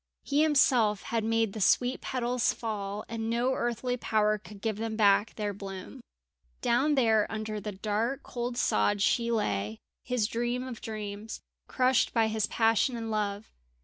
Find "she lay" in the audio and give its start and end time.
9.03-9.77